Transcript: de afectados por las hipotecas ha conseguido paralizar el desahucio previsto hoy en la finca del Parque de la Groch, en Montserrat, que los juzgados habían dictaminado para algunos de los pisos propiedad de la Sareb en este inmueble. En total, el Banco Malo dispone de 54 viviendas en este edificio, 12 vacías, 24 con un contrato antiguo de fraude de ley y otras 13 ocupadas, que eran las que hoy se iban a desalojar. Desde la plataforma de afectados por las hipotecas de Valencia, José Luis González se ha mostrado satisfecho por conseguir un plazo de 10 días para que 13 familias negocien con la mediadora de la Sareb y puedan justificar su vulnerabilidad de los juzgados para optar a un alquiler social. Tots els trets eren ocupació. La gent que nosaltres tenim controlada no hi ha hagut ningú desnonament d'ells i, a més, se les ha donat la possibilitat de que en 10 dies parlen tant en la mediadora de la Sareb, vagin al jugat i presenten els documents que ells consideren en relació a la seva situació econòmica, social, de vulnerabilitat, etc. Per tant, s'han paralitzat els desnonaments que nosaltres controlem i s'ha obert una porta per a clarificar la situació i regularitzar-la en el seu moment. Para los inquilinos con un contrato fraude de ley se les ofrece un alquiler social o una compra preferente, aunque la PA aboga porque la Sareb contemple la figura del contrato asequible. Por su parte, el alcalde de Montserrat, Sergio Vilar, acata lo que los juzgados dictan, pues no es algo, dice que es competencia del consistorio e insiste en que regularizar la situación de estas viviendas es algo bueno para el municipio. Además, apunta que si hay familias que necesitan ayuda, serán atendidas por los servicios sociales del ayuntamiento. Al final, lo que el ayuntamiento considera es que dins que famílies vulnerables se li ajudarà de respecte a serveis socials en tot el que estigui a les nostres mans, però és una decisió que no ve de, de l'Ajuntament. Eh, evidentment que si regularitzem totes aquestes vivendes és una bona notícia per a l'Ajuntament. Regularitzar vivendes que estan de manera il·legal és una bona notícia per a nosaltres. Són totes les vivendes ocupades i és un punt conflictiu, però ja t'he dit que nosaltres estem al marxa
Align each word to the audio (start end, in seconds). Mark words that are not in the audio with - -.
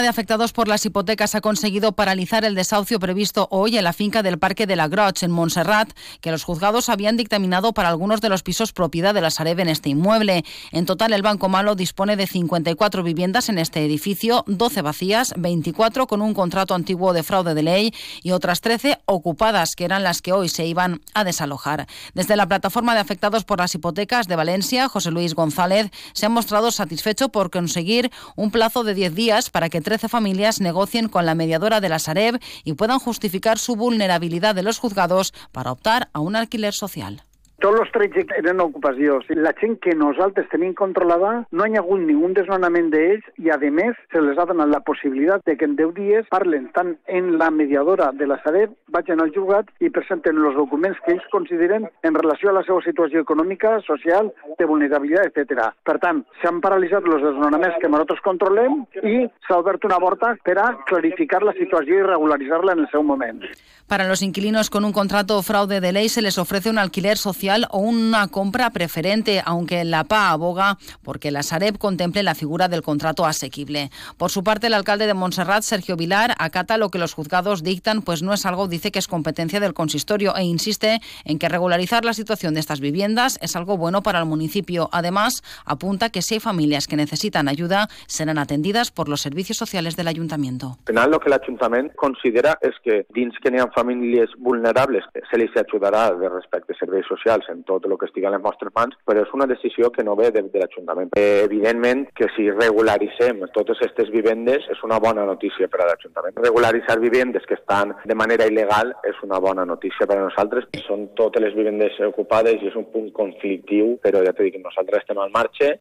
de 0.00 0.08
afectados 0.08 0.52
por 0.52 0.68
las 0.68 0.86
hipotecas 0.86 1.34
ha 1.34 1.42
conseguido 1.42 1.92
paralizar 1.92 2.46
el 2.46 2.54
desahucio 2.54 2.98
previsto 2.98 3.46
hoy 3.50 3.76
en 3.76 3.84
la 3.84 3.92
finca 3.92 4.22
del 4.22 4.38
Parque 4.38 4.66
de 4.66 4.74
la 4.74 4.88
Groch, 4.88 5.22
en 5.22 5.30
Montserrat, 5.30 5.90
que 6.22 6.30
los 6.30 6.44
juzgados 6.44 6.88
habían 6.88 7.18
dictaminado 7.18 7.74
para 7.74 7.90
algunos 7.90 8.22
de 8.22 8.30
los 8.30 8.42
pisos 8.42 8.72
propiedad 8.72 9.12
de 9.12 9.20
la 9.20 9.30
Sareb 9.30 9.60
en 9.60 9.68
este 9.68 9.90
inmueble. 9.90 10.44
En 10.70 10.86
total, 10.86 11.12
el 11.12 11.20
Banco 11.20 11.50
Malo 11.50 11.74
dispone 11.74 12.16
de 12.16 12.26
54 12.26 13.02
viviendas 13.02 13.50
en 13.50 13.58
este 13.58 13.84
edificio, 13.84 14.44
12 14.46 14.80
vacías, 14.80 15.34
24 15.36 16.06
con 16.06 16.22
un 16.22 16.32
contrato 16.32 16.74
antiguo 16.74 17.12
de 17.12 17.22
fraude 17.22 17.54
de 17.54 17.62
ley 17.62 17.94
y 18.22 18.30
otras 18.30 18.62
13 18.62 19.00
ocupadas, 19.04 19.74
que 19.76 19.84
eran 19.84 20.02
las 20.02 20.22
que 20.22 20.32
hoy 20.32 20.48
se 20.48 20.64
iban 20.64 21.02
a 21.12 21.24
desalojar. 21.24 21.86
Desde 22.14 22.36
la 22.36 22.46
plataforma 22.46 22.94
de 22.94 23.00
afectados 23.00 23.44
por 23.44 23.58
las 23.58 23.74
hipotecas 23.74 24.26
de 24.26 24.36
Valencia, 24.36 24.88
José 24.88 25.10
Luis 25.10 25.34
González 25.34 25.90
se 26.14 26.26
ha 26.26 26.30
mostrado 26.30 26.70
satisfecho 26.70 27.28
por 27.28 27.50
conseguir 27.50 28.10
un 28.36 28.50
plazo 28.50 28.84
de 28.84 28.94
10 28.94 29.14
días 29.14 29.50
para 29.50 29.68
que 29.68 29.81
13 29.82 30.08
familias 30.08 30.60
negocien 30.60 31.08
con 31.08 31.26
la 31.26 31.34
mediadora 31.34 31.80
de 31.80 31.88
la 31.88 31.98
Sareb 31.98 32.40
y 32.64 32.74
puedan 32.74 32.98
justificar 32.98 33.58
su 33.58 33.76
vulnerabilidad 33.76 34.54
de 34.54 34.62
los 34.62 34.78
juzgados 34.78 35.32
para 35.52 35.72
optar 35.72 36.08
a 36.12 36.20
un 36.20 36.36
alquiler 36.36 36.74
social. 36.74 37.22
Tots 37.62 37.78
els 37.78 37.90
trets 37.94 38.32
eren 38.34 38.58
ocupació. 38.58 39.20
La 39.38 39.52
gent 39.60 39.76
que 39.84 39.92
nosaltres 39.94 40.48
tenim 40.50 40.72
controlada 40.74 41.44
no 41.54 41.66
hi 41.66 41.76
ha 41.76 41.82
hagut 41.84 42.00
ningú 42.02 42.32
desnonament 42.34 42.88
d'ells 42.90 43.22
i, 43.38 43.52
a 43.54 43.58
més, 43.70 43.94
se 44.10 44.18
les 44.18 44.38
ha 44.38 44.46
donat 44.50 44.66
la 44.72 44.80
possibilitat 44.82 45.44
de 45.46 45.54
que 45.56 45.68
en 45.68 45.76
10 45.78 45.92
dies 45.94 46.26
parlen 46.32 46.66
tant 46.74 46.96
en 47.06 47.36
la 47.38 47.52
mediadora 47.54 48.10
de 48.18 48.26
la 48.26 48.40
Sareb, 48.42 48.72
vagin 48.90 49.22
al 49.22 49.30
jugat 49.36 49.70
i 49.78 49.92
presenten 49.94 50.40
els 50.42 50.58
documents 50.58 50.98
que 51.04 51.14
ells 51.14 51.28
consideren 51.30 51.86
en 52.02 52.18
relació 52.18 52.50
a 52.50 52.56
la 52.56 52.64
seva 52.66 52.82
situació 52.82 53.22
econòmica, 53.22 53.76
social, 53.86 54.32
de 54.58 54.66
vulnerabilitat, 54.66 55.30
etc. 55.30 55.70
Per 55.86 56.00
tant, 56.02 56.24
s'han 56.42 56.58
paralitzat 56.64 57.06
els 57.06 57.22
desnonaments 57.28 57.78
que 57.78 57.92
nosaltres 57.92 58.26
controlem 58.26 58.82
i 59.06 59.28
s'ha 59.46 59.60
obert 59.62 59.86
una 59.86 60.00
porta 60.02 60.34
per 60.42 60.58
a 60.58 60.66
clarificar 60.90 61.44
la 61.46 61.54
situació 61.60 62.02
i 62.02 62.10
regularitzar-la 62.10 62.74
en 62.74 62.84
el 62.88 62.90
seu 62.90 63.06
moment. 63.06 63.46
Para 63.86 64.08
los 64.08 64.22
inquilinos 64.22 64.70
con 64.70 64.84
un 64.84 64.92
contrato 64.92 65.40
fraude 65.42 65.80
de 65.80 65.92
ley 65.92 66.08
se 66.08 66.22
les 66.22 66.38
ofrece 66.38 66.70
un 66.70 66.78
alquiler 66.78 67.18
social 67.18 67.51
o 67.70 67.78
una 67.78 68.28
compra 68.28 68.70
preferente, 68.70 69.42
aunque 69.44 69.84
la 69.84 70.04
PA 70.04 70.30
aboga 70.30 70.78
porque 71.02 71.30
la 71.30 71.42
Sareb 71.42 71.78
contemple 71.78 72.22
la 72.22 72.34
figura 72.34 72.68
del 72.68 72.82
contrato 72.82 73.26
asequible. 73.26 73.90
Por 74.16 74.30
su 74.30 74.42
parte, 74.42 74.66
el 74.68 74.74
alcalde 74.74 75.06
de 75.06 75.14
Montserrat, 75.14 75.62
Sergio 75.62 75.96
Vilar, 75.96 76.34
acata 76.38 76.78
lo 76.78 76.90
que 76.90 76.98
los 76.98 77.14
juzgados 77.14 77.62
dictan, 77.62 78.02
pues 78.02 78.22
no 78.22 78.32
es 78.32 78.46
algo, 78.46 78.68
dice 78.68 78.90
que 78.90 78.98
es 78.98 79.08
competencia 79.08 79.60
del 79.60 79.74
consistorio 79.74 80.34
e 80.36 80.42
insiste 80.44 81.00
en 81.24 81.38
que 81.38 81.48
regularizar 81.48 82.04
la 82.04 82.14
situación 82.14 82.54
de 82.54 82.60
estas 82.60 82.80
viviendas 82.80 83.38
es 83.42 83.56
algo 83.56 83.76
bueno 83.76 84.02
para 84.02 84.18
el 84.18 84.26
municipio. 84.26 84.88
Además, 84.92 85.42
apunta 85.64 86.10
que 86.10 86.22
si 86.22 86.34
hay 86.34 86.40
familias 86.40 86.86
que 86.86 86.96
necesitan 86.96 87.48
ayuda, 87.48 87.88
serán 88.06 88.38
atendidas 88.38 88.90
por 88.90 89.08
los 89.08 89.20
servicios 89.20 89.58
sociales 89.58 89.96
del 89.96 90.08
ayuntamiento. 90.08 90.78
Al 90.80 90.86
final, 90.86 91.10
lo 91.10 91.20
que 91.20 91.28
el 91.28 91.38
ayuntamiento 91.40 91.94
considera 91.96 92.58
es 92.60 92.74
que 92.82 93.06
dins 93.14 93.34
que 93.42 93.50
famílies 93.74 94.30
vulnerables 94.38 95.04
se 95.30 95.38
li 95.38 95.48
ajudarà 95.54 96.10
de 96.18 96.28
respecte 96.28 96.72
a 96.72 96.78
serveis 96.78 97.06
socials 97.08 97.41
en 97.52 97.62
tot 97.68 97.86
el 97.86 97.96
que 97.98 98.08
estigui 98.08 98.28
a 98.28 98.32
les 98.34 98.42
nostres 98.42 98.72
mans, 98.76 98.96
però 99.06 99.24
és 99.24 99.34
una 99.36 99.48
decisió 99.50 99.90
que 99.92 100.04
no 100.06 100.16
ve 100.18 100.30
de, 100.34 100.44
de 100.52 100.62
l'Ajuntament. 100.62 101.12
Eh, 101.18 101.44
evidentment 101.44 102.06
que 102.18 102.28
si 102.36 102.48
regularitzem 102.50 103.44
totes 103.56 103.80
aquestes 103.80 104.12
vivendes 104.14 104.66
és 104.72 104.82
una 104.86 104.98
bona 105.02 105.26
notícia 105.28 105.68
per 105.72 105.82
a 105.82 105.90
l'Ajuntament. 105.90 106.38
Regularitzar 106.42 106.98
vivendes 107.02 107.46
que 107.48 107.58
estan 107.58 107.96
de 108.04 108.18
manera 108.18 108.48
il·legal 108.50 108.94
és 109.08 109.22
una 109.26 109.40
bona 109.42 109.66
notícia 109.68 110.06
per 110.06 110.18
a 110.18 110.26
nosaltres. 110.26 110.68
Són 110.86 111.08
totes 111.18 111.42
les 111.42 111.56
vivendes 111.56 111.98
ocupades 112.08 112.62
i 112.62 112.70
és 112.72 112.76
un 112.78 112.88
punt 112.92 113.10
conflictiu, 113.16 113.96
però 114.02 114.24
ja 114.26 114.34
t'he 114.34 114.48
dit 114.48 114.56
que 114.56 114.66
nosaltres 114.66 115.02
estem 115.02 115.18
al 115.18 115.34
marxa 115.34 115.74